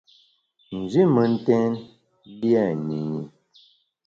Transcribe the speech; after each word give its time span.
Nji 0.77 1.01
mentèn 1.15 1.71
lia 2.39 2.63
nyinyi. 2.85 3.21